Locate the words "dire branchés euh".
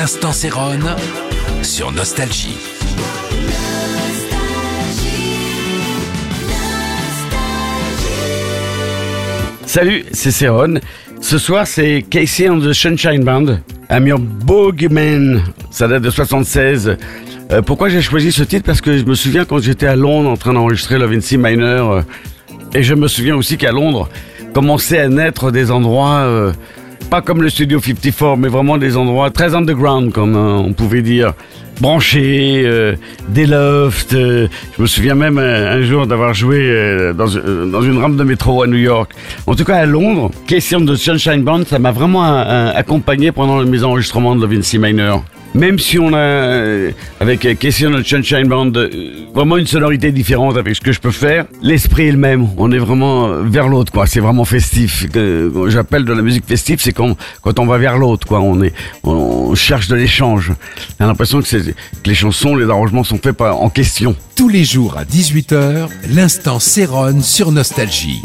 31.02-32.96